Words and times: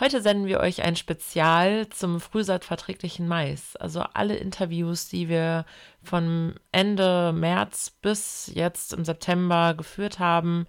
Heute 0.00 0.22
senden 0.22 0.46
wir 0.46 0.60
euch 0.60 0.84
ein 0.84 0.94
Spezial 0.94 1.88
zum 1.88 2.20
frühsaatverträglichen 2.20 3.26
Mais. 3.26 3.74
Also 3.74 4.02
alle 4.14 4.36
Interviews, 4.36 5.08
die 5.08 5.28
wir 5.28 5.64
von 6.04 6.54
Ende 6.70 7.32
März 7.32 7.90
bis 8.00 8.48
jetzt 8.54 8.92
im 8.92 9.04
September 9.04 9.74
geführt 9.76 10.20
haben, 10.20 10.68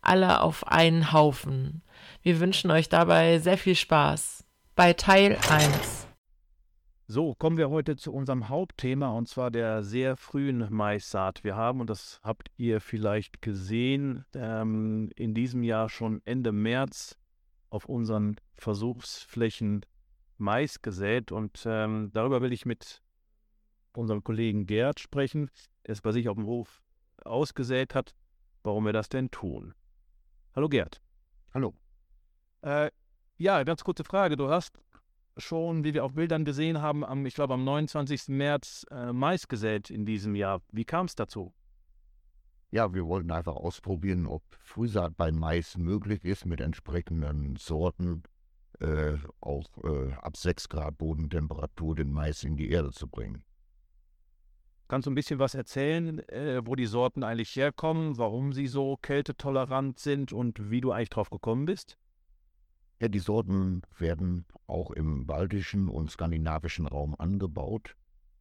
alle 0.00 0.40
auf 0.40 0.66
einen 0.66 1.12
Haufen. 1.12 1.82
Wir 2.22 2.40
wünschen 2.40 2.70
euch 2.70 2.88
dabei 2.88 3.38
sehr 3.38 3.58
viel 3.58 3.74
Spaß. 3.74 4.46
Bei 4.74 4.94
Teil 4.94 5.36
1. 5.50 6.08
So, 7.06 7.34
kommen 7.34 7.58
wir 7.58 7.68
heute 7.68 7.96
zu 7.96 8.14
unserem 8.14 8.48
Hauptthema 8.48 9.10
und 9.10 9.28
zwar 9.28 9.50
der 9.50 9.82
sehr 9.82 10.16
frühen 10.16 10.66
Maissaat. 10.70 11.44
Wir 11.44 11.54
haben, 11.54 11.82
und 11.82 11.90
das 11.90 12.18
habt 12.22 12.50
ihr 12.56 12.80
vielleicht 12.80 13.42
gesehen, 13.42 14.24
ähm, 14.34 15.10
in 15.16 15.34
diesem 15.34 15.62
Jahr 15.62 15.90
schon 15.90 16.22
Ende 16.24 16.50
März 16.50 17.18
auf 17.74 17.86
unseren 17.86 18.36
Versuchsflächen 18.54 19.84
Mais 20.38 20.80
gesät. 20.80 21.32
Und 21.32 21.64
ähm, 21.66 22.10
darüber 22.12 22.40
will 22.40 22.52
ich 22.52 22.64
mit 22.64 23.02
unserem 23.92 24.22
Kollegen 24.22 24.66
Gerd 24.66 25.00
sprechen, 25.00 25.50
der 25.86 25.92
es 25.92 26.00
bei 26.00 26.12
sich 26.12 26.28
auf 26.28 26.36
dem 26.36 26.46
Hof 26.46 26.82
ausgesät 27.24 27.94
hat, 27.94 28.14
warum 28.62 28.86
wir 28.86 28.92
das 28.92 29.08
denn 29.08 29.30
tun. 29.30 29.74
Hallo 30.54 30.68
Gerd. 30.68 31.02
Hallo. 31.52 31.74
Äh, 32.62 32.90
ja, 33.38 33.62
ganz 33.64 33.82
kurze 33.82 34.04
Frage. 34.04 34.36
Du 34.36 34.48
hast 34.48 34.78
schon, 35.36 35.82
wie 35.82 35.94
wir 35.94 36.04
auf 36.04 36.14
Bildern 36.14 36.44
gesehen 36.44 36.80
haben, 36.80 37.04
am, 37.04 37.26
ich 37.26 37.34
glaube 37.34 37.54
am 37.54 37.64
29. 37.64 38.28
März 38.28 38.86
äh, 38.90 39.12
Mais 39.12 39.48
gesät 39.48 39.90
in 39.90 40.06
diesem 40.06 40.36
Jahr. 40.36 40.62
Wie 40.70 40.84
kam 40.84 41.06
es 41.06 41.16
dazu? 41.16 41.52
Ja, 42.70 42.92
wir 42.92 43.06
wollten 43.06 43.30
einfach 43.30 43.54
ausprobieren, 43.54 44.26
ob 44.26 44.42
Frühsaat 44.58 45.16
bei 45.16 45.30
Mais 45.30 45.76
möglich 45.76 46.24
ist 46.24 46.44
mit 46.44 46.60
entsprechenden 46.60 47.56
Sorten, 47.56 48.22
äh, 48.80 49.14
auch 49.40 49.66
äh, 49.84 50.12
ab 50.14 50.36
6 50.36 50.68
Grad 50.68 50.98
Bodentemperatur 50.98 51.94
den 51.94 52.10
Mais 52.10 52.42
in 52.42 52.56
die 52.56 52.70
Erde 52.70 52.90
zu 52.90 53.06
bringen. 53.06 53.44
Kannst 54.88 55.06
du 55.06 55.10
ein 55.10 55.14
bisschen 55.14 55.38
was 55.38 55.54
erzählen, 55.54 56.18
äh, 56.28 56.60
wo 56.64 56.74
die 56.74 56.86
Sorten 56.86 57.22
eigentlich 57.22 57.54
herkommen, 57.56 58.18
warum 58.18 58.52
sie 58.52 58.66
so 58.66 58.96
kältetolerant 58.96 59.98
sind 59.98 60.32
und 60.32 60.70
wie 60.70 60.80
du 60.80 60.92
eigentlich 60.92 61.10
drauf 61.10 61.30
gekommen 61.30 61.64
bist? 61.64 61.98
Ja, 63.00 63.08
die 63.08 63.18
Sorten 63.18 63.82
werden 63.98 64.46
auch 64.66 64.90
im 64.90 65.26
baltischen 65.26 65.88
und 65.88 66.10
skandinavischen 66.10 66.86
Raum 66.86 67.14
angebaut, 67.18 67.96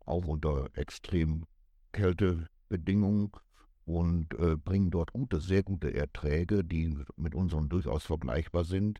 auch 0.06 0.26
unter 0.26 0.70
extrem 0.76 1.46
Kältebedingungen 1.92 3.32
und 3.86 4.34
äh, 4.40 4.56
bringen 4.56 4.92
dort 4.92 5.14
gute, 5.14 5.40
sehr 5.40 5.64
gute 5.64 5.94
Erträge, 5.94 6.64
die 6.64 6.98
mit 7.16 7.36
unseren 7.36 7.70
durchaus 7.70 8.04
vergleichbar 8.04 8.64
sind. 8.64 9.00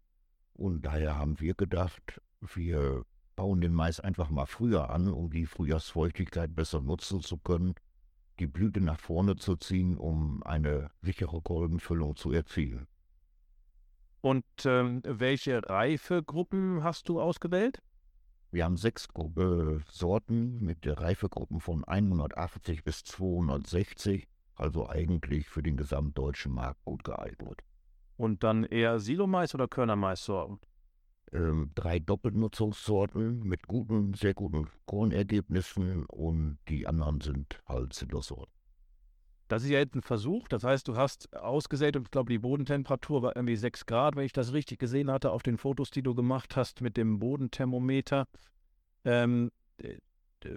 Und 0.54 0.86
daher 0.86 1.18
haben 1.18 1.40
wir 1.40 1.54
gedacht, 1.54 2.22
wir 2.42 3.06
bauen 3.36 3.62
den 3.62 3.74
Mais 3.74 4.00
einfach 4.00 4.30
mal 4.30 4.46
früher 4.46 4.90
an, 4.90 5.08
um 5.08 5.32
die 5.32 5.46
Frühjahrsfeuchtigkeit 5.46 6.54
besser 6.56 6.82
nutzen 6.82 7.22
zu 7.22 7.38
können, 7.38 7.76
die 8.40 8.48
Blüte 8.48 8.82
nach 8.82 9.00
vorne 9.00 9.36
zu 9.36 9.56
ziehen, 9.56 9.98
um 9.98 10.44
eine 10.44 10.90
sichere 11.02 11.42
Kolbenfüllung 11.42 12.16
zu 12.16 12.32
erzielen. 12.32 12.88
Und 14.22 14.46
ähm, 14.66 15.02
welche 15.06 15.68
Reifegruppen 15.68 16.84
hast 16.84 17.10
du 17.10 17.20
ausgewählt? 17.20 17.82
Wir 18.52 18.66
haben 18.66 18.78
sechs 18.78 19.08
äh, 19.16 19.80
Sorten 19.90 20.64
mit 20.64 20.86
Reifegruppen 20.86 21.60
von 21.60 21.84
180 21.84 22.84
bis 22.84 23.04
260 23.04 24.28
also 24.56 24.88
eigentlich 24.88 25.48
für 25.50 25.64
den 25.64 25.78
gesamtdeutschen 25.78 26.54
Markt 26.54 26.84
gut 26.86 27.04
geeignet. 27.04 27.62
Und 28.18 28.44
dann 28.44 28.64
eher 28.64 29.00
Silomais 29.00 29.54
oder 29.56 29.68
Körnermaissorten? 29.68 30.60
Ähm, 31.32 31.72
drei 31.74 32.00
Doppelnutzungssorten 32.00 33.40
mit 33.40 33.68
guten, 33.68 34.14
sehr 34.14 34.36
guten 34.36 34.68
Kornergebnissen 34.86 36.06
und 36.06 36.60
die 36.70 36.86
anderen 36.86 37.22
sind 37.22 37.60
halt 37.68 37.94
Zillersorten. 37.94 38.54
Das 39.48 39.64
ist 39.64 39.70
ja 39.70 39.80
jetzt 39.80 39.96
ein 39.96 40.02
Versuch, 40.02 40.48
das 40.48 40.64
heißt, 40.64 40.88
du 40.88 40.96
hast 40.96 41.36
ausgesät 41.36 41.96
und 41.96 42.04
ich 42.04 42.12
glaube, 42.12 42.32
die 42.32 42.40
Bodentemperatur 42.40 43.24
war 43.24 43.36
irgendwie 43.36 43.56
6 43.56 43.86
Grad, 43.86 44.16
wenn 44.16 44.26
ich 44.26 44.34
das 44.34 44.54
richtig 44.54 44.80
gesehen 44.80 45.12
hatte 45.12 45.32
auf 45.32 45.44
den 45.44 45.58
Fotos, 45.58 45.90
die 45.90 46.02
du 46.02 46.16
gemacht 46.16 46.56
hast 46.56 46.82
mit 46.82 46.98
dem 46.98 47.20
Bodenthermometer. 47.20 48.28
Ähm, 49.06 49.52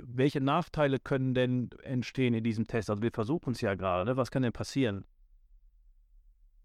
welche 0.03 0.41
Nachteile 0.41 0.99
können 0.99 1.35
denn 1.35 1.71
entstehen 1.83 2.35
in 2.35 2.45
diesem 2.45 2.67
Test? 2.67 2.91
Also 2.91 3.03
wir 3.03 3.11
versuchen 3.13 3.53
es 3.53 3.61
ja 3.61 3.75
gerade. 3.75 4.11
Ne? 4.11 4.17
Was 4.17 4.31
kann 4.31 4.43
denn 4.43 4.53
passieren? 4.53 5.05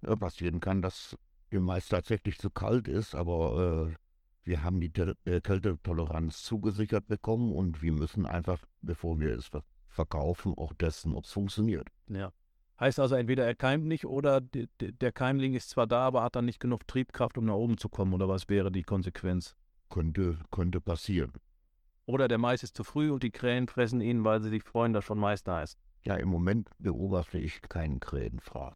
Ja, 0.01 0.15
passieren 0.15 0.59
kann, 0.59 0.81
dass 0.81 1.17
dem 1.51 1.63
Mais 1.63 1.87
tatsächlich 1.87 2.39
zu 2.39 2.49
kalt 2.49 2.87
ist, 2.87 3.13
aber 3.13 3.89
äh, 3.91 3.95
wir 4.43 4.63
haben 4.63 4.79
die 4.79 4.91
äh, 5.25 5.41
Kältetoleranz 5.41 6.43
zugesichert 6.43 7.07
bekommen 7.07 7.51
und 7.51 7.81
wir 7.81 7.91
müssen 7.91 8.25
einfach, 8.25 8.63
bevor 8.81 9.19
wir 9.19 9.35
es 9.35 9.49
verkaufen, 9.87 10.53
auch 10.57 10.73
testen, 10.73 11.13
ob 11.13 11.25
es 11.25 11.31
funktioniert. 11.31 11.87
Ja. 12.07 12.31
Heißt 12.79 12.99
also, 12.99 13.13
entweder 13.13 13.45
er 13.45 13.53
keimt 13.53 13.85
nicht 13.85 14.05
oder 14.05 14.41
der 14.41 15.11
Keimling 15.11 15.53
ist 15.53 15.69
zwar 15.69 15.85
da, 15.85 16.07
aber 16.07 16.23
hat 16.23 16.35
dann 16.35 16.45
nicht 16.45 16.59
genug 16.59 16.87
Triebkraft, 16.87 17.37
um 17.37 17.45
nach 17.45 17.53
oben 17.53 17.77
zu 17.77 17.89
kommen, 17.89 18.13
oder 18.13 18.27
was 18.27 18.49
wäre 18.49 18.71
die 18.71 18.81
Konsequenz? 18.81 19.55
Könnte, 19.89 20.39
könnte 20.49 20.81
passieren. 20.81 21.31
Oder 22.05 22.27
der 22.27 22.37
Mais 22.37 22.63
ist 22.63 22.75
zu 22.75 22.83
früh 22.83 23.11
und 23.11 23.23
die 23.23 23.31
Krähen 23.31 23.67
fressen 23.67 24.01
ihn, 24.01 24.23
weil 24.23 24.41
sie 24.41 24.49
sich 24.49 24.63
freuen, 24.63 24.93
dass 24.93 25.05
schon 25.05 25.19
Mais 25.19 25.43
da 25.43 25.61
ist. 25.61 25.77
Ja, 26.03 26.15
im 26.15 26.29
Moment 26.29 26.69
beobachte 26.79 27.37
ich 27.37 27.61
keinen 27.61 27.99
Krähenfraß. 27.99 28.75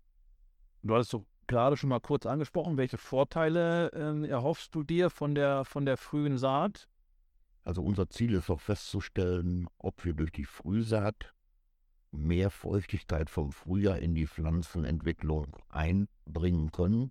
Du 0.84 0.94
hattest 0.94 1.10
so 1.10 1.26
gerade 1.48 1.78
schon 1.78 1.90
mal 1.90 2.00
kurz 2.00 2.26
angesprochen, 2.26 2.78
welche 2.78 2.98
Vorteile 2.98 3.92
äh, 3.92 4.28
erhoffst 4.28 4.74
du 4.76 4.84
dir 4.84 5.10
von 5.10 5.36
der, 5.36 5.66
von 5.66 5.86
der 5.86 5.98
frühen 5.98 6.38
Saat? 6.38 6.88
Also 7.64 7.82
unser 7.82 8.10
Ziel 8.10 8.34
ist 8.36 8.50
auch 8.50 8.62
festzustellen, 8.62 9.68
ob 9.80 10.06
wir 10.06 10.14
durch 10.14 10.32
die 10.32 10.46
Frühsaat 10.46 11.34
mehr 12.12 12.52
Feuchtigkeit 12.52 13.30
vom 13.30 13.52
Frühjahr 13.52 13.98
in 13.98 14.14
die 14.14 14.28
Pflanzenentwicklung 14.28 15.56
einbringen 15.70 16.72
können 16.72 17.10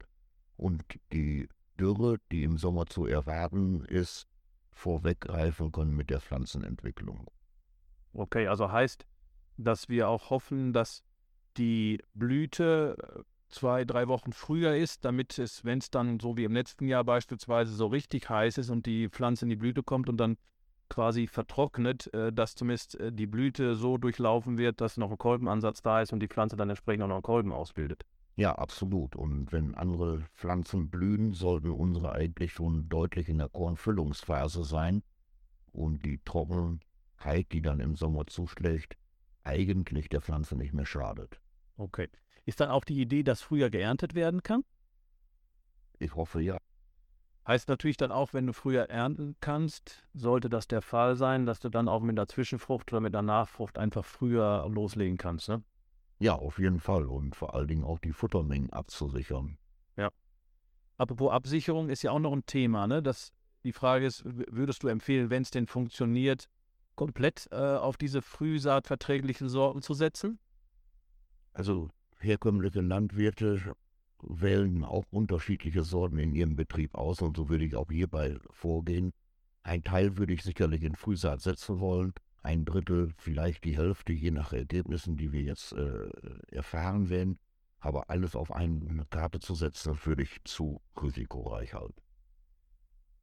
und 0.56 0.84
die 1.12 1.48
Dürre, 1.78 2.18
die 2.30 2.44
im 2.44 2.56
Sommer 2.56 2.86
zu 2.86 3.06
erwarten 3.06 3.84
ist, 3.84 4.28
vorweggreifen 4.74 5.72
können 5.72 5.94
mit 5.94 6.10
der 6.10 6.20
Pflanzenentwicklung. 6.20 7.26
Okay, 8.12 8.46
also 8.46 8.70
heißt, 8.70 9.06
dass 9.56 9.88
wir 9.88 10.08
auch 10.08 10.30
hoffen, 10.30 10.72
dass 10.72 11.02
die 11.56 12.00
Blüte 12.14 12.96
äh, 12.98 13.22
zwei, 13.48 13.84
drei 13.84 14.08
Wochen 14.08 14.32
früher 14.32 14.76
ist, 14.76 15.04
damit 15.04 15.38
es, 15.38 15.64
wenn 15.64 15.78
es 15.78 15.90
dann 15.90 16.18
so 16.20 16.36
wie 16.36 16.44
im 16.44 16.52
letzten 16.52 16.86
Jahr 16.88 17.04
beispielsweise 17.04 17.72
so 17.72 17.86
richtig 17.86 18.28
heiß 18.28 18.58
ist 18.58 18.70
und 18.70 18.86
die 18.86 19.08
Pflanze 19.08 19.44
in 19.44 19.50
die 19.50 19.56
Blüte 19.56 19.82
kommt 19.82 20.08
und 20.08 20.16
dann 20.16 20.36
quasi 20.88 21.26
vertrocknet, 21.26 22.12
äh, 22.14 22.32
dass 22.32 22.54
zumindest 22.54 22.98
äh, 23.00 23.12
die 23.12 23.26
Blüte 23.26 23.74
so 23.74 23.98
durchlaufen 23.98 24.58
wird, 24.58 24.80
dass 24.80 24.96
noch 24.96 25.10
ein 25.10 25.18
Kolbenansatz 25.18 25.82
da 25.82 26.02
ist 26.02 26.12
und 26.12 26.20
die 26.20 26.28
Pflanze 26.28 26.56
dann 26.56 26.70
entsprechend 26.70 27.04
auch 27.04 27.08
noch 27.08 27.16
einen 27.16 27.22
Kolben 27.22 27.52
ausbildet. 27.52 28.04
Ja, 28.36 28.56
absolut. 28.56 29.14
Und 29.14 29.52
wenn 29.52 29.74
andere 29.74 30.24
Pflanzen 30.34 30.90
blühen, 30.90 31.34
sollten 31.34 31.70
unsere 31.70 32.12
eigentlich 32.12 32.52
schon 32.52 32.88
deutlich 32.88 33.28
in 33.28 33.38
der 33.38 33.48
Kornfüllungsphase 33.48 34.64
sein 34.64 35.02
und 35.72 36.04
die 36.04 36.18
Trockenheit, 36.24 37.52
die 37.52 37.62
dann 37.62 37.78
im 37.80 37.94
Sommer 37.94 38.26
zuschlägt, 38.26 38.96
eigentlich 39.44 40.08
der 40.08 40.20
Pflanze 40.20 40.56
nicht 40.56 40.72
mehr 40.72 40.86
schadet. 40.86 41.40
Okay. 41.76 42.08
Ist 42.44 42.60
dann 42.60 42.70
auch 42.70 42.84
die 42.84 43.00
Idee, 43.00 43.22
dass 43.22 43.40
früher 43.40 43.70
geerntet 43.70 44.14
werden 44.14 44.42
kann? 44.42 44.64
Ich 45.98 46.14
hoffe 46.14 46.40
ja. 46.40 46.58
Heißt 47.46 47.68
natürlich 47.68 47.98
dann 47.98 48.10
auch, 48.10 48.32
wenn 48.32 48.46
du 48.46 48.52
früher 48.52 48.88
ernten 48.88 49.36
kannst, 49.40 50.06
sollte 50.14 50.48
das 50.48 50.66
der 50.66 50.82
Fall 50.82 51.14
sein, 51.14 51.46
dass 51.46 51.60
du 51.60 51.68
dann 51.68 51.88
auch 51.88 52.00
mit 52.00 52.16
der 52.16 52.26
Zwischenfrucht 52.26 52.92
oder 52.92 53.00
mit 53.00 53.14
der 53.14 53.22
Nachfrucht 53.22 53.78
einfach 53.78 54.04
früher 54.04 54.66
loslegen 54.68 55.18
kannst, 55.18 55.48
ne? 55.48 55.62
Ja, 56.18 56.34
auf 56.34 56.58
jeden 56.58 56.80
Fall. 56.80 57.06
Und 57.06 57.36
vor 57.36 57.54
allen 57.54 57.68
Dingen 57.68 57.84
auch 57.84 57.98
die 57.98 58.12
Futtermengen 58.12 58.70
abzusichern. 58.70 59.58
Ja. 59.96 60.10
Apropos 60.96 61.32
Absicherung 61.32 61.88
ist 61.88 62.02
ja 62.02 62.12
auch 62.12 62.20
noch 62.20 62.32
ein 62.32 62.46
Thema, 62.46 62.86
ne? 62.86 63.02
Das, 63.02 63.32
die 63.64 63.72
Frage 63.72 64.06
ist, 64.06 64.22
würdest 64.24 64.82
du 64.82 64.88
empfehlen, 64.88 65.30
wenn 65.30 65.42
es 65.42 65.50
denn 65.50 65.66
funktioniert, 65.66 66.48
komplett 66.94 67.48
äh, 67.50 67.56
auf 67.56 67.96
diese 67.96 68.22
frühsaatverträglichen 68.22 69.48
Sorten 69.48 69.82
zu 69.82 69.94
setzen? 69.94 70.38
Also 71.52 71.90
herkömmliche 72.20 72.80
Landwirte 72.80 73.74
wählen 74.22 74.84
auch 74.84 75.04
unterschiedliche 75.10 75.82
Sorten 75.82 76.18
in 76.18 76.34
ihrem 76.34 76.56
Betrieb 76.56 76.94
aus 76.94 77.20
und 77.20 77.36
so 77.36 77.48
würde 77.48 77.64
ich 77.64 77.76
auch 77.76 77.90
hierbei 77.90 78.38
vorgehen. 78.50 79.12
Ein 79.62 79.82
Teil 79.82 80.16
würde 80.16 80.32
ich 80.32 80.42
sicherlich 80.42 80.82
in 80.82 80.94
Frühsaat 80.94 81.40
setzen 81.40 81.80
wollen, 81.80 82.12
ein 82.44 82.64
Drittel, 82.64 83.12
vielleicht 83.16 83.64
die 83.64 83.76
Hälfte, 83.76 84.12
je 84.12 84.30
nach 84.30 84.52
Ergebnissen, 84.52 85.16
die 85.16 85.32
wir 85.32 85.42
jetzt 85.42 85.72
äh, 85.72 86.08
erfahren 86.50 87.08
werden. 87.08 87.38
Aber 87.80 88.08
alles 88.08 88.34
auf 88.36 88.52
eine 88.52 89.04
Karte 89.10 89.40
zu 89.40 89.54
setzen, 89.54 89.98
würde 90.04 90.22
ich 90.22 90.42
zu 90.44 90.80
risikoreich 91.00 91.74
halten. 91.74 92.00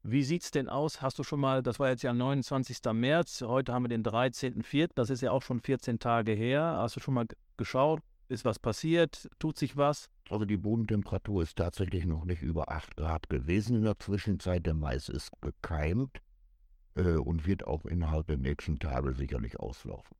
Wie 0.04 0.24
sieht 0.24 0.42
es 0.42 0.50
denn 0.50 0.68
aus? 0.68 1.00
Hast 1.00 1.18
du 1.18 1.22
schon 1.22 1.40
mal, 1.40 1.62
das 1.62 1.78
war 1.78 1.88
jetzt 1.88 2.02
ja 2.02 2.12
29. 2.12 2.78
März, 2.92 3.42
heute 3.42 3.72
haben 3.72 3.84
wir 3.84 3.88
den 3.88 4.02
13.04., 4.02 4.90
das 4.94 5.10
ist 5.10 5.20
ja 5.20 5.30
auch 5.30 5.42
schon 5.42 5.60
14 5.60 6.00
Tage 6.00 6.32
her. 6.32 6.76
Hast 6.78 6.96
du 6.96 7.00
schon 7.00 7.14
mal 7.14 7.26
geschaut? 7.56 8.00
Ist 8.28 8.44
was 8.44 8.58
passiert? 8.58 9.28
Tut 9.38 9.58
sich 9.58 9.76
was? 9.76 10.10
Also 10.30 10.44
die 10.44 10.56
Bodentemperatur 10.56 11.42
ist 11.42 11.56
tatsächlich 11.56 12.06
noch 12.06 12.24
nicht 12.24 12.42
über 12.42 12.70
8 12.70 12.96
Grad 12.96 13.28
gewesen 13.28 13.76
in 13.76 13.84
der 13.84 13.98
Zwischenzeit. 13.98 14.66
Der 14.66 14.74
Mais 14.74 15.08
ist 15.08 15.30
gekeimt 15.40 16.20
äh, 16.94 17.16
und 17.16 17.46
wird 17.46 17.66
auch 17.66 17.84
innerhalb 17.84 18.26
der 18.26 18.38
nächsten 18.38 18.78
Tage 18.78 19.14
sicherlich 19.14 19.58
auslaufen. 19.58 20.16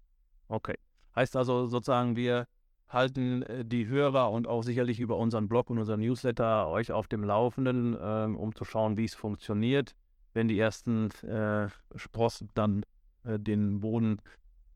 Okay. 0.48 0.74
Heißt 1.14 1.36
also 1.36 1.66
sozusagen, 1.66 2.16
wir 2.16 2.46
halten 2.88 3.42
äh, 3.42 3.64
die 3.64 3.86
Hörer 3.86 4.30
und 4.30 4.46
auch 4.46 4.62
sicherlich 4.62 5.00
über 5.00 5.16
unseren 5.16 5.48
Blog 5.48 5.70
und 5.70 5.78
unseren 5.78 6.00
Newsletter 6.00 6.68
euch 6.68 6.92
auf 6.92 7.08
dem 7.08 7.24
Laufenden, 7.24 7.94
äh, 7.94 8.36
um 8.36 8.54
zu 8.54 8.64
schauen, 8.64 8.96
wie 8.96 9.04
es 9.04 9.14
funktioniert. 9.14 9.94
Wenn 10.34 10.48
die 10.48 10.58
ersten 10.58 11.10
äh, 11.22 11.68
Sprossen 11.96 12.48
dann 12.54 12.84
äh, 13.24 13.38
den 13.38 13.80
Boden 13.80 14.18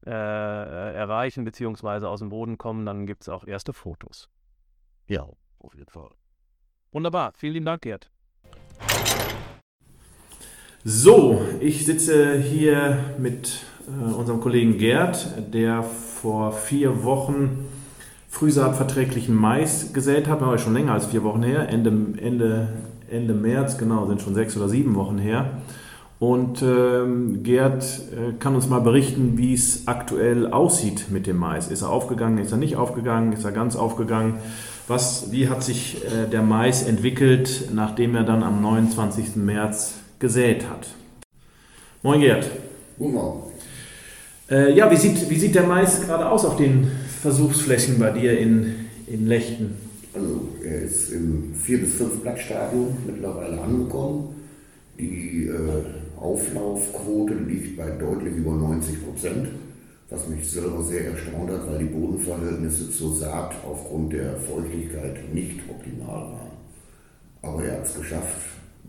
äh, 0.04 0.10
erreichen 0.10 1.44
bzw. 1.44 2.06
aus 2.06 2.20
dem 2.20 2.28
Boden 2.28 2.58
kommen, 2.58 2.84
dann 2.84 3.06
gibt 3.06 3.22
es 3.22 3.28
auch 3.28 3.46
erste 3.46 3.72
Fotos. 3.72 4.28
Ja, 5.08 5.26
auf 5.58 5.74
jeden 5.74 5.90
Fall. 5.90 6.10
Wunderbar, 6.92 7.32
vielen 7.34 7.54
lieben 7.54 7.66
Dank, 7.66 7.82
Gerd. 7.82 8.10
So, 10.88 11.40
ich 11.58 11.84
sitze 11.84 12.38
hier 12.38 12.98
mit 13.18 13.64
äh, 13.88 14.14
unserem 14.14 14.40
Kollegen 14.40 14.78
Gerd, 14.78 15.26
der 15.52 15.82
vor 15.82 16.52
vier 16.52 17.02
Wochen 17.02 17.66
frühsaatverträglichen 18.28 19.34
Mais 19.34 19.92
gesät 19.92 20.28
hat. 20.28 20.40
Ist 20.54 20.62
schon 20.62 20.74
länger 20.74 20.92
als 20.92 21.06
vier 21.06 21.24
Wochen 21.24 21.42
her, 21.42 21.68
Ende, 21.70 21.90
Ende, 22.22 22.68
Ende 23.10 23.34
März, 23.34 23.78
genau, 23.78 24.06
sind 24.06 24.22
schon 24.22 24.36
sechs 24.36 24.56
oder 24.56 24.68
sieben 24.68 24.94
Wochen 24.94 25.18
her. 25.18 25.60
Und 26.20 26.62
ähm, 26.62 27.42
Gerd 27.42 27.82
äh, 27.82 28.34
kann 28.38 28.54
uns 28.54 28.68
mal 28.68 28.80
berichten, 28.80 29.36
wie 29.38 29.54
es 29.54 29.88
aktuell 29.88 30.52
aussieht 30.52 31.06
mit 31.10 31.26
dem 31.26 31.36
Mais. 31.36 31.66
Ist 31.66 31.82
er 31.82 31.90
aufgegangen, 31.90 32.38
ist 32.38 32.52
er 32.52 32.58
nicht 32.58 32.76
aufgegangen, 32.76 33.32
ist 33.32 33.44
er 33.44 33.50
ganz 33.50 33.74
aufgegangen? 33.74 34.34
Was, 34.86 35.32
wie 35.32 35.48
hat 35.48 35.64
sich 35.64 36.04
äh, 36.04 36.30
der 36.30 36.42
Mais 36.42 36.84
entwickelt, 36.84 37.70
nachdem 37.74 38.14
er 38.14 38.22
dann 38.22 38.44
am 38.44 38.62
29. 38.62 39.34
März 39.34 39.94
gesät 40.18 40.68
hat? 40.68 40.88
Moin 42.02 42.20
Gerd. 42.20 42.50
Guten 42.98 43.14
Morgen. 43.14 43.42
Äh, 44.50 44.74
ja, 44.74 44.90
wie 44.90 44.96
sieht, 44.96 45.28
wie 45.28 45.38
sieht 45.38 45.54
der 45.54 45.64
Mais 45.64 46.00
gerade 46.02 46.28
aus 46.28 46.44
auf 46.44 46.56
den 46.56 46.90
Versuchsflächen 47.20 47.98
bei 47.98 48.10
dir 48.10 48.38
in, 48.38 48.86
in 49.06 49.26
Lechten? 49.26 49.74
Also 50.14 50.48
er 50.64 50.82
ist 50.82 51.10
im 51.10 51.54
4 51.54 51.80
bis 51.80 51.94
5 51.96 52.20
Blattstadium 52.20 52.96
mittlerweile 53.06 53.60
angekommen. 53.60 54.34
Die 54.98 55.46
äh, 55.46 56.18
Auflaufquote 56.18 57.34
liegt 57.34 57.76
bei 57.76 57.90
deutlich 57.90 58.36
über 58.36 58.52
90 58.52 59.04
Prozent, 59.04 59.48
was 60.08 60.28
mich 60.28 60.48
selber 60.48 60.82
sehr 60.82 61.10
erstaunt 61.10 61.50
hat, 61.50 61.66
weil 61.66 61.80
die 61.80 61.84
Bodenverhältnisse 61.86 62.90
zur 62.90 63.14
Saat 63.14 63.54
aufgrund 63.68 64.12
der 64.12 64.36
Feuchtigkeit 64.36 65.34
nicht 65.34 65.60
optimal 65.68 66.22
waren. 66.22 66.56
Aber 67.42 67.64
er 67.64 67.78
hat 67.78 67.86
es 67.86 67.94
geschafft, 67.94 68.36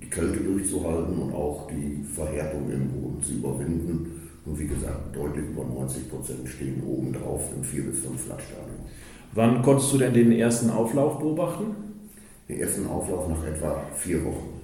die 0.01 0.09
Kälte 0.09 0.39
durchzuhalten 0.39 1.17
und 1.17 1.33
auch 1.33 1.67
die 1.67 2.03
Verhärtung 2.03 2.69
im 2.71 2.87
Boden 2.89 3.21
zu 3.21 3.33
überwinden. 3.33 4.29
Und 4.45 4.59
wie 4.59 4.67
gesagt, 4.67 5.15
deutlich 5.15 5.45
über 5.45 5.65
90 5.65 6.09
Prozent 6.09 6.47
stehen 6.47 6.81
oben 6.85 7.11
drauf 7.13 7.49
im 7.55 7.63
4 7.63 7.83
bis 7.83 7.99
5 7.99 8.25
Blattstadium. 8.25 8.79
Wann 9.33 9.61
konntest 9.61 9.93
du 9.93 9.97
denn 9.97 10.13
den 10.13 10.31
ersten 10.31 10.69
Auflauf 10.69 11.19
beobachten? 11.19 11.75
Den 12.47 12.59
ersten 12.61 12.87
Auflauf 12.87 13.27
nach 13.27 13.45
etwa 13.45 13.83
vier 13.95 14.23
Wochen. 14.23 14.61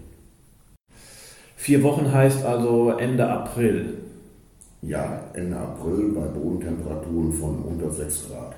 Vier 1.56 1.83
Wochen 1.83 2.12
heißt 2.12 2.45
also 2.45 2.91
Ende 2.91 3.27
April. 3.27 3.97
Ja, 4.81 5.25
Ende 5.33 5.57
April 5.57 6.12
bei 6.13 6.27
Bodentemperaturen 6.27 7.31
von 7.33 7.59
unter 7.63 7.91
6 7.91 8.30
Grad. 8.30 8.56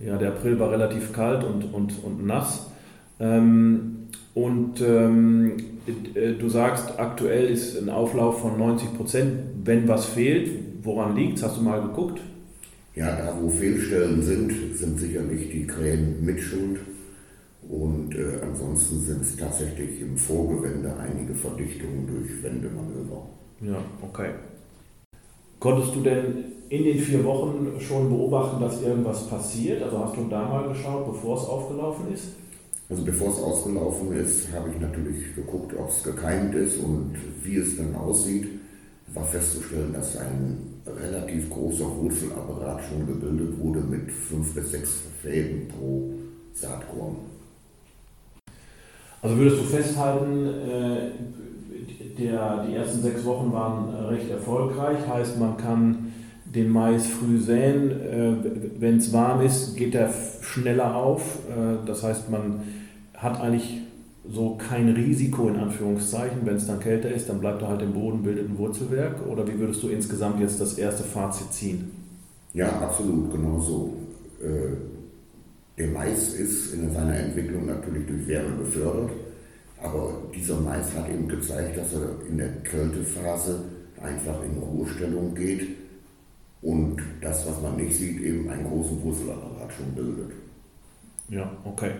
Ja, 0.00 0.16
der 0.16 0.30
April 0.30 0.58
war 0.58 0.70
relativ 0.70 1.12
kalt 1.12 1.44
und, 1.44 1.72
und, 1.72 2.04
und 2.04 2.26
nass. 2.26 2.70
Ähm, 3.20 4.03
und 4.34 4.80
ähm, 4.80 5.52
äh, 6.14 6.32
du 6.32 6.48
sagst, 6.48 6.98
aktuell 6.98 7.46
ist 7.46 7.80
ein 7.80 7.88
Auflauf 7.88 8.40
von 8.40 8.58
90 8.58 8.96
Prozent. 8.96 9.32
Wenn 9.64 9.86
was 9.86 10.06
fehlt, 10.06 10.50
woran 10.82 11.16
liegt 11.16 11.38
es? 11.38 11.44
Hast 11.44 11.58
du 11.58 11.62
mal 11.62 11.80
geguckt? 11.80 12.20
Ja, 12.96 13.14
da 13.14 13.36
wo 13.40 13.48
Fehlstellen 13.48 14.22
sind, 14.22 14.52
sind 14.76 14.98
sicherlich 14.98 15.50
die 15.50 15.66
Krähen 15.66 16.24
mit 16.24 16.40
Schuld. 16.40 16.80
Und 17.68 18.14
äh, 18.14 18.40
ansonsten 18.42 19.00
sind 19.00 19.22
es 19.22 19.36
tatsächlich 19.36 20.00
im 20.00 20.16
Vorgewende 20.16 20.94
einige 20.96 21.34
Verdichtungen 21.34 22.06
durch 22.06 22.42
Wendemanöver. 22.42 23.26
Ja, 23.60 23.78
okay. 24.02 24.30
Konntest 25.58 25.94
du 25.94 26.00
denn 26.00 26.44
in 26.68 26.84
den 26.84 26.98
vier 26.98 27.24
Wochen 27.24 27.72
schon 27.80 28.10
beobachten, 28.10 28.60
dass 28.60 28.82
irgendwas 28.82 29.28
passiert? 29.28 29.82
Also 29.82 29.98
hast 29.98 30.16
du 30.16 30.26
da 30.28 30.46
mal 30.46 30.68
geschaut, 30.68 31.06
bevor 31.06 31.36
es 31.36 31.44
aufgelaufen 31.44 32.12
ist? 32.12 32.32
Also 32.90 33.02
bevor 33.02 33.30
es 33.30 33.38
ausgelaufen 33.38 34.12
ist, 34.12 34.52
habe 34.52 34.70
ich 34.70 34.80
natürlich 34.80 35.34
geguckt, 35.34 35.74
ob 35.76 35.88
es 35.88 36.02
gekeimt 36.02 36.54
ist 36.54 36.76
und 36.78 37.14
wie 37.42 37.56
es 37.56 37.76
dann 37.76 37.94
aussieht. 37.94 38.48
War 39.14 39.24
festzustellen, 39.24 39.92
dass 39.92 40.16
ein 40.16 40.58
relativ 40.86 41.48
großer 41.50 41.84
Wurzelapparat 41.84 42.82
schon 42.84 43.06
gebildet 43.06 43.58
wurde 43.58 43.80
mit 43.80 44.10
fünf 44.10 44.54
bis 44.54 44.70
sechs 44.70 45.02
Fäden 45.22 45.68
pro 45.68 46.12
Saatkorn. 46.52 47.16
Also 49.22 49.38
würdest 49.38 49.58
du 49.58 49.64
festhalten, 49.64 50.46
äh, 50.46 51.10
der, 52.18 52.66
die 52.68 52.74
ersten 52.74 53.00
sechs 53.00 53.24
Wochen 53.24 53.52
waren 53.52 53.94
recht 54.06 54.30
erfolgreich, 54.30 54.98
heißt 55.08 55.38
man 55.38 55.56
kann 55.56 56.03
den 56.54 56.70
Mais 56.70 57.06
früh 57.06 57.38
säen, 57.38 57.90
äh, 57.90 58.32
wenn 58.78 58.98
es 58.98 59.12
warm 59.12 59.44
ist, 59.44 59.76
geht 59.76 59.94
er 59.94 60.12
schneller 60.40 60.94
auf, 60.94 61.38
äh, 61.48 61.86
das 61.86 62.02
heißt 62.02 62.30
man 62.30 62.60
hat 63.14 63.40
eigentlich 63.40 63.80
so 64.28 64.56
kein 64.56 64.88
Risiko 64.88 65.48
in 65.48 65.56
Anführungszeichen, 65.56 66.38
wenn 66.44 66.56
es 66.56 66.66
dann 66.66 66.80
kälter 66.80 67.10
ist, 67.10 67.28
dann 67.28 67.40
bleibt 67.40 67.60
er 67.62 67.68
halt 67.68 67.82
im 67.82 67.92
Boden, 67.92 68.22
bildet 68.22 68.48
ein 68.48 68.56
Wurzelwerk. 68.56 69.26
Oder 69.26 69.46
wie 69.46 69.58
würdest 69.58 69.82
du 69.82 69.88
insgesamt 69.88 70.40
jetzt 70.40 70.58
das 70.60 70.78
erste 70.78 71.02
Fazit 71.02 71.52
ziehen? 71.52 71.90
Ja, 72.54 72.68
absolut, 72.80 73.30
genau 73.30 73.60
so. 73.60 73.92
Der 75.76 75.88
Mais 75.88 76.32
ist 76.34 76.72
in 76.72 76.90
seiner 76.90 77.16
Entwicklung 77.18 77.66
natürlich 77.66 78.06
durch 78.06 78.26
Wärme 78.26 78.56
gefördert, 78.64 79.10
aber 79.82 80.22
dieser 80.34 80.58
Mais 80.60 80.94
hat 80.94 81.10
eben 81.10 81.28
gezeigt, 81.28 81.76
dass 81.76 81.92
er 81.92 82.26
in 82.26 82.38
der 82.38 82.48
Kältephase 82.62 83.60
einfach 84.00 84.42
in 84.42 84.56
Ruhestellung 84.56 85.34
geht 85.34 85.83
und 86.64 86.96
das, 87.20 87.46
was 87.46 87.60
man 87.60 87.76
nicht 87.76 87.94
sieht, 87.94 88.20
eben 88.20 88.48
einen 88.48 88.64
großen 88.64 89.02
Wurzelapparat 89.02 89.70
schon 89.70 89.94
bildet. 89.94 90.32
Ja, 91.28 91.50
okay. 91.64 91.90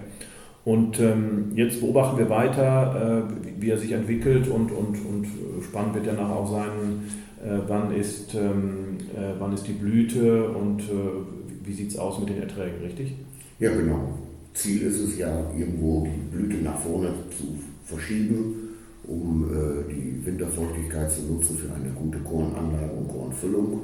Und 0.65 0.99
ähm, 1.01 1.53
jetzt 1.55 1.81
beobachten 1.81 2.19
wir 2.19 2.31
weiter, 2.31 3.29
äh, 3.29 3.61
wie 3.61 3.69
er 3.69 3.79
sich 3.79 3.93
entwickelt 3.93 4.49
und, 4.49 4.73
und, 4.73 4.97
und 5.05 5.27
spannend 5.63 5.95
wird 5.95 6.07
ja 6.07 6.15
nachher 6.15 6.37
auch 6.37 6.51
sein, 6.51 6.71
äh, 7.45 7.59
wann, 7.69 7.95
ist, 7.95 8.35
ähm, 8.35 8.97
äh, 9.15 9.35
wann 9.39 9.53
ist 9.53 9.67
die 9.67 9.73
Blüte 9.73 10.49
und 10.49 10.81
äh, 10.81 10.95
wie 11.63 11.73
sieht 11.73 11.91
es 11.91 11.99
aus 11.99 12.19
mit 12.19 12.31
den 12.31 12.41
Erträgen, 12.41 12.81
richtig? 12.83 13.15
Ja, 13.59 13.71
genau. 13.71 14.15
Ziel 14.55 14.83
ist 14.83 15.01
es 15.01 15.19
ja, 15.19 15.51
irgendwo 15.57 16.07
die 16.07 16.37
Blüte 16.37 16.57
nach 16.63 16.79
vorne 16.79 17.09
zu 17.37 17.59
verschieben, 17.85 18.55
um 19.07 19.45
äh, 19.45 19.93
die 19.93 20.25
Winterfeuchtigkeit 20.25 21.11
zu 21.11 21.23
nutzen 21.23 21.59
für 21.59 21.75
eine 21.75 21.91
gute 21.91 22.19
Kornanlage 22.21 22.93
und 22.93 23.09
Kornfüllung. 23.09 23.81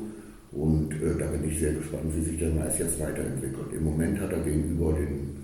Und 0.52 0.92
äh, 0.94 1.16
da 1.18 1.26
bin 1.26 1.48
ich 1.48 1.58
sehr 1.58 1.74
gespannt, 1.74 2.14
wie 2.14 2.22
sich 2.22 2.38
der 2.38 2.50
Mais 2.50 2.78
jetzt 2.78 2.98
weiterentwickelt. 2.98 3.72
Im 3.72 3.84
Moment 3.84 4.20
hat 4.20 4.32
er 4.32 4.40
gegenüber 4.40 4.92
den 4.92 5.36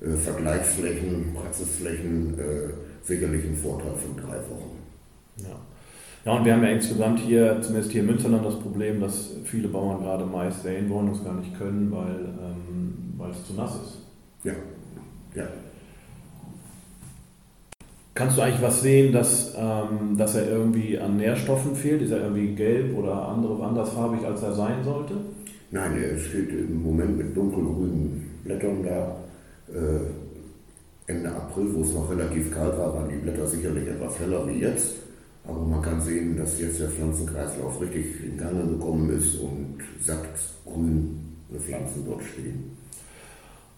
äh, 0.00 0.14
Vergleichsflächen, 0.14 1.34
Praxisflächen 1.34 2.38
äh, 2.38 2.72
sicherlich 3.02 3.44
einen 3.44 3.56
Vorteil 3.56 3.94
von 3.94 4.16
drei 4.16 4.36
Wochen. 4.36 4.78
Ja. 5.38 5.58
Ja, 6.26 6.32
und 6.32 6.44
wir 6.44 6.54
haben 6.54 6.64
ja 6.64 6.70
insgesamt 6.70 7.20
hier, 7.20 7.62
zumindest 7.62 7.92
hier 7.92 8.00
in 8.00 8.08
Münsterland, 8.08 8.44
das 8.44 8.58
Problem, 8.58 9.00
dass 9.00 9.30
viele 9.44 9.68
Bauern 9.68 10.02
gerade 10.02 10.26
Mais 10.26 10.60
säen 10.60 10.90
wollen, 10.90 11.08
das 11.12 11.22
gar 11.22 11.34
nicht 11.34 11.56
können, 11.56 11.88
weil, 11.92 12.34
ähm, 12.42 13.14
weil 13.16 13.30
es 13.30 13.46
zu 13.46 13.54
nass 13.54 13.76
ist. 13.76 13.98
Ja, 14.42 14.52
ja. 15.36 15.46
Kannst 18.16 18.38
du 18.38 18.40
eigentlich 18.40 18.62
was 18.62 18.80
sehen, 18.80 19.12
dass, 19.12 19.54
ähm, 19.58 20.16
dass 20.16 20.34
er 20.34 20.48
irgendwie 20.48 20.98
an 20.98 21.18
Nährstoffen 21.18 21.76
fehlt? 21.76 22.00
Ist 22.00 22.12
er 22.12 22.22
irgendwie 22.22 22.54
gelb 22.54 22.96
oder 22.96 23.28
andere, 23.28 23.62
andersfarbig, 23.62 24.24
als 24.24 24.42
er 24.42 24.54
sein 24.54 24.82
sollte? 24.82 25.16
Nein, 25.70 26.02
er 26.02 26.18
steht 26.18 26.48
im 26.48 26.82
Moment 26.82 27.18
mit 27.18 27.36
dunkelgrünen 27.36 28.24
Blättern 28.42 28.82
da. 28.82 29.16
Äh, 29.68 31.12
Ende 31.12 31.30
April, 31.30 31.74
wo 31.74 31.82
es 31.82 31.92
noch 31.92 32.10
relativ 32.10 32.52
kalt 32.54 32.78
war, 32.78 32.94
waren 32.94 33.10
die 33.10 33.16
Blätter 33.16 33.46
sicherlich 33.46 33.86
etwas 33.86 34.18
heller 34.18 34.48
wie 34.48 34.60
jetzt. 34.60 34.94
Aber 35.46 35.60
man 35.60 35.82
kann 35.82 36.00
sehen, 36.00 36.38
dass 36.38 36.58
jetzt 36.58 36.80
der 36.80 36.88
Pflanzenkreislauf 36.88 37.78
richtig 37.82 38.24
in 38.24 38.38
Gang 38.38 38.66
gekommen 38.66 39.10
ist 39.10 39.36
und 39.36 39.76
satt 40.00 40.24
grüne 40.64 41.10
Pflanzen 41.60 42.02
dort 42.06 42.22
stehen. 42.24 42.76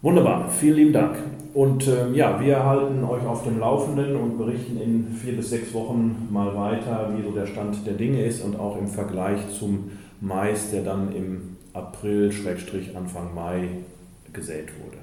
Wunderbar, 0.01 0.49
vielen 0.49 0.77
lieben 0.77 0.93
Dank. 0.93 1.17
Und 1.55 1.89
ähm, 1.89 2.15
ja, 2.15 2.41
wir 2.41 2.65
halten 2.65 3.03
euch 3.03 3.27
auf 3.27 3.43
dem 3.43 3.59
Laufenden 3.59 4.15
und 4.15 4.39
berichten 4.39 4.81
in 4.81 5.09
vier 5.09 5.35
bis 5.35 5.51
sechs 5.51 5.75
Wochen 5.75 6.29
mal 6.31 6.55
weiter, 6.55 7.13
wie 7.17 7.23
so 7.25 7.33
der 7.33 7.47
Stand 7.47 7.85
der 7.85 7.95
Dinge 7.95 8.25
ist 8.25 8.45
und 8.45 8.61
auch 8.61 8.79
im 8.79 8.87
Vergleich 8.87 9.41
zum 9.49 9.91
Mais, 10.21 10.71
der 10.71 10.85
dann 10.85 11.13
im 11.17 11.57
April, 11.73 12.31
Schrägstrich 12.31 12.97
Anfang 12.97 13.35
Mai 13.35 13.71
gesät 14.33 14.69
wurde. 14.81 14.99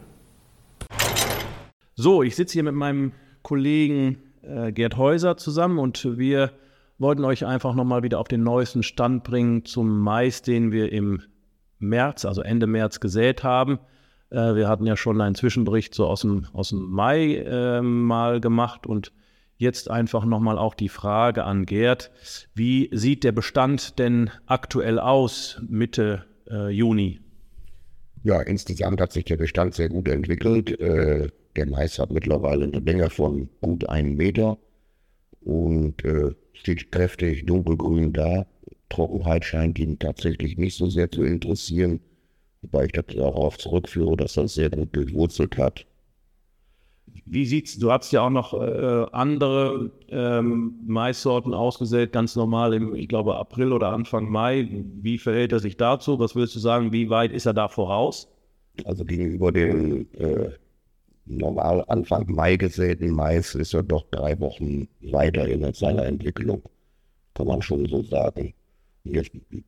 So, 1.96 2.24
ich 2.24 2.38
sitze 2.38 2.54
hier 2.54 2.64
mit 2.64 2.76
meinem 2.76 3.12
Kollegen 3.42 4.20
äh, 4.44 4.72
Gerd 4.72 4.96
Häuser 4.96 5.36
zusammen 5.36 5.78
und 5.78 6.18
wir 6.18 6.52
wollten 7.00 7.26
euch 7.26 7.46
einfach 7.46 7.76
nochmal 7.76 8.04
wieder 8.04 8.22
auf 8.22 8.30
den 8.30 8.44
neuesten 8.44 8.82
Stand 8.82 9.26
bringen 9.26 9.66
zum 9.66 10.00
Mais, 10.00 10.42
den 10.42 10.72
wir 10.72 10.94
im 10.94 11.22
März, 11.80 12.24
also 12.24 12.42
Ende 12.42 12.66
März 12.66 13.02
gesät 13.02 13.44
haben. 13.44 13.80
Äh, 14.30 14.56
wir 14.56 14.68
hatten 14.68 14.86
ja 14.86 14.98
schon 14.98 15.22
einen 15.22 15.36
Zwischenbericht 15.36 15.94
so 15.94 16.08
aus 16.08 16.22
dem, 16.22 16.48
aus 16.54 16.70
dem 16.70 16.90
Mai 16.90 17.36
äh, 17.36 17.82
mal 17.82 18.42
gemacht 18.42 18.88
und 18.88 19.12
jetzt 19.58 19.90
einfach 19.90 20.26
nochmal 20.26 20.58
auch 20.58 20.74
die 20.74 20.90
Frage 20.90 21.46
an 21.46 21.66
Gerd, 21.66 22.12
wie 22.54 22.90
sieht 22.92 23.24
der 23.24 23.32
Bestand 23.32 24.00
denn 24.00 24.30
aktuell 24.46 25.00
aus 25.00 25.62
Mitte 25.68 26.26
äh, 26.50 26.70
Juni? 26.70 27.20
Ja, 28.24 28.42
insgesamt 28.42 29.00
hat 29.02 29.14
sich 29.14 29.26
der 29.26 29.38
Bestand 29.38 29.76
sehr 29.76 29.90
gut 29.90 30.08
entwickelt. 30.08 30.80
Äh, 30.80 31.30
der 31.56 31.68
Mais 31.68 32.00
hat 32.00 32.12
mittlerweile 32.12 32.66
eine 32.66 32.80
Länge 32.80 33.10
von 33.10 33.50
gut 33.62 33.88
einem 33.88 34.16
Meter 34.16 34.58
und 35.42 36.04
äh, 36.04 36.32
steht 36.54 36.92
kräftig 36.92 37.46
dunkelgrün 37.46 38.14
da. 38.14 38.48
Trockenheit 38.90 39.46
scheint 39.46 39.80
ihn 39.80 40.00
tatsächlich 40.00 40.58
nicht 40.58 40.78
so 40.78 40.90
sehr 40.90 41.12
zu 41.12 41.24
interessieren, 41.24 42.02
wobei 42.72 42.86
ich 42.86 42.92
das 42.92 43.06
darauf 43.08 43.58
zurückführe, 43.58 44.18
dass 44.18 44.38
er 44.38 44.48
sehr 44.48 44.70
gut 44.70 44.96
durchwurzelt 44.96 45.58
hat. 45.58 45.86
Wie 47.26 47.46
sieht's? 47.46 47.80
Du 47.80 47.92
hast 47.92 48.12
ja 48.12 48.22
auch 48.22 48.30
noch 48.30 48.54
äh, 48.54 49.06
andere 49.12 49.92
ähm, 50.10 50.76
Maissorten 50.86 51.54
ausgesät, 51.54 52.12
ganz 52.12 52.36
normal 52.36 52.74
im, 52.74 52.94
ich 52.94 53.08
glaube, 53.08 53.36
April 53.38 53.72
oder 53.72 53.90
Anfang 53.90 54.30
Mai. 54.30 54.68
Wie 55.02 55.18
verhält 55.18 55.52
er 55.52 55.60
sich 55.60 55.78
dazu? 55.78 56.20
Was 56.20 56.36
würdest 56.36 56.56
du 56.56 56.60
sagen? 56.60 56.92
Wie 56.92 57.10
weit 57.10 57.32
ist 57.32 57.46
er 57.46 57.54
da 57.54 57.68
voraus? 57.68 58.28
Also 58.84 59.06
gegenüber 59.06 59.52
dem 59.52 60.08
äh, 60.14 60.50
normal 61.26 61.84
Anfang 61.88 62.32
Mai 62.32 62.58
gesäten 62.58 63.12
Mais 63.12 63.56
ist 63.56 63.74
er 63.74 63.84
doch 63.84 64.06
drei 64.12 64.40
Wochen 64.40 64.88
weiter 65.02 65.48
in 65.48 65.74
seiner 65.74 66.06
Entwicklung, 66.06 66.62
kann 67.34 67.48
man 67.48 67.62
schon 67.62 67.88
so 67.88 68.04
sagen. 68.04 68.54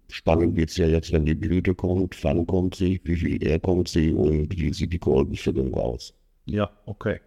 Spannend 0.10 0.56
wird 0.56 0.70
es 0.70 0.77
ja 0.77 0.88
jetzt, 0.88 1.12
wenn 1.12 1.25
die 1.25 1.36
Blüte 1.36 1.75
kommt, 1.75 2.24
wann 2.24 2.48
kommt 2.48 2.75
sie, 2.75 3.00
wie 3.03 3.15
viel 3.15 3.44
eher 3.44 3.60
kommt 3.60 3.88
sie 3.88 4.13
und 4.13 4.58
wie 4.58 4.74
sieht 4.74 4.94
die 4.94 5.00
Kolbenfüllung 5.00 5.74
aus. 5.75 6.13
Ja, 6.46 6.70
okay. 6.86 7.20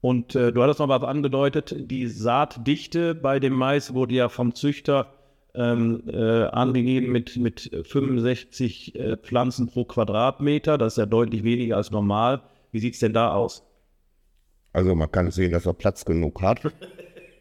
Und 0.00 0.34
äh, 0.34 0.52
du 0.52 0.62
hattest 0.62 0.78
noch 0.78 0.88
was 0.88 1.02
angedeutet, 1.02 1.74
die 1.90 2.06
Saatdichte 2.06 3.14
bei 3.14 3.40
dem 3.40 3.54
Mais 3.54 3.94
wurde 3.94 4.14
ja 4.14 4.28
vom 4.28 4.54
Züchter 4.54 5.12
ähm, 5.54 6.02
äh, 6.06 6.44
angegeben 6.44 7.10
mit, 7.10 7.36
mit 7.36 7.70
65 7.84 8.94
äh, 8.94 9.16
Pflanzen 9.16 9.68
pro 9.68 9.84
Quadratmeter. 9.84 10.78
Das 10.78 10.94
ist 10.94 10.98
ja 10.98 11.06
deutlich 11.06 11.42
weniger 11.42 11.76
als 11.76 11.90
normal. 11.90 12.42
Wie 12.70 12.78
sieht 12.78 12.94
es 12.94 13.00
denn 13.00 13.12
da 13.12 13.32
aus? 13.32 13.64
Also 14.72 14.94
man 14.94 15.10
kann 15.10 15.30
sehen, 15.30 15.52
dass 15.52 15.66
er 15.66 15.74
Platz 15.74 16.04
genug 16.04 16.42
hat. 16.42 16.60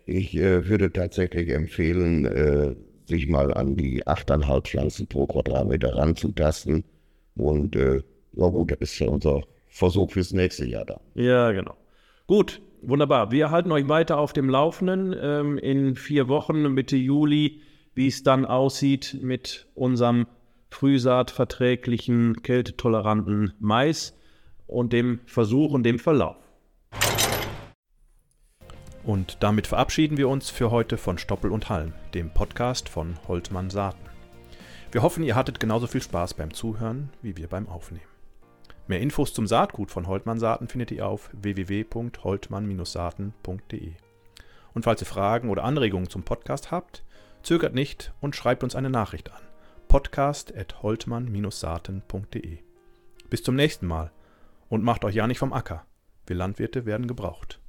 Ich 0.05 0.35
äh, 0.35 0.67
würde 0.67 0.91
tatsächlich 0.91 1.49
empfehlen, 1.49 2.25
äh, 2.25 2.75
sich 3.07 3.27
mal 3.27 3.53
an 3.53 3.75
die 3.75 4.05
8,5 4.05 4.61
Pflanzen 4.61 5.07
pro 5.07 5.25
Quadratmeter 5.27 5.95
ranzutasten. 5.95 6.83
Und 7.35 7.75
äh, 7.75 8.03
ja 8.33 8.47
gut, 8.47 8.71
das 8.71 8.79
ist 8.81 8.99
ja 8.99 9.07
unser 9.07 9.41
Versuch 9.67 10.11
fürs 10.11 10.33
nächste 10.33 10.65
Jahr 10.65 10.85
da. 10.85 10.99
Ja, 11.15 11.51
genau. 11.51 11.75
Gut, 12.25 12.61
wunderbar. 12.81 13.31
Wir 13.31 13.51
halten 13.51 13.71
euch 13.71 13.87
weiter 13.87 14.17
auf 14.17 14.33
dem 14.33 14.49
Laufenden 14.49 15.15
ähm, 15.19 15.57
in 15.57 15.95
vier 15.95 16.27
Wochen, 16.27 16.73
Mitte 16.73 16.97
Juli, 16.97 17.61
wie 17.93 18.07
es 18.07 18.23
dann 18.23 18.45
aussieht 18.45 19.17
mit 19.21 19.67
unserem 19.75 20.27
frühsaatverträglichen, 20.69 22.41
kältetoleranten 22.41 23.53
Mais 23.59 24.17
und 24.67 24.93
dem 24.93 25.19
Versuch 25.25 25.73
und 25.73 25.83
dem 25.83 25.99
Verlauf. 25.99 26.46
Und 29.07 29.37
damit 29.39 29.65
verabschieden 29.67 30.17
wir 30.17 30.27
uns 30.27 30.49
für 30.49 30.69
heute 30.69 30.97
von 30.97 31.17
Stoppel 31.17 31.53
und 31.53 31.69
Halm, 31.69 31.93
dem 32.13 32.29
Podcast 32.29 32.89
von 32.89 33.17
Holtmann 33.29 33.69
Saaten. 33.69 34.03
Wir 34.91 35.01
hoffen, 35.01 35.23
ihr 35.23 35.33
hattet 35.33 35.61
genauso 35.61 35.87
viel 35.87 36.01
Spaß 36.01 36.33
beim 36.33 36.53
Zuhören 36.53 37.09
wie 37.21 37.37
wir 37.37 37.47
beim 37.47 37.69
Aufnehmen. 37.69 38.03
Mehr 38.85 38.99
Infos 38.99 39.33
zum 39.33 39.47
Saatgut 39.47 39.91
von 39.91 40.07
Holtmann 40.07 40.39
Saaten 40.39 40.67
findet 40.67 40.91
ihr 40.91 41.07
auf 41.07 41.29
www.holtmann-saaten.de. 41.31 43.93
Und 44.73 44.83
falls 44.83 45.01
ihr 45.01 45.07
Fragen 45.07 45.51
oder 45.51 45.63
Anregungen 45.63 46.09
zum 46.09 46.23
Podcast 46.23 46.71
habt, 46.71 47.05
zögert 47.43 47.73
nicht 47.73 48.11
und 48.19 48.35
schreibt 48.35 48.61
uns 48.61 48.75
eine 48.75 48.89
Nachricht 48.89 49.31
an. 49.31 49.39
podcast.holtmann-saaten.de. 49.87 52.57
Bis 53.29 53.41
zum 53.41 53.55
nächsten 53.55 53.87
Mal 53.87 54.11
und 54.67 54.83
macht 54.83 55.05
euch 55.05 55.15
ja 55.15 55.27
nicht 55.27 55.39
vom 55.39 55.53
Acker. 55.53 55.85
Wir 56.25 56.35
Landwirte 56.35 56.85
werden 56.85 57.07
gebraucht. 57.07 57.61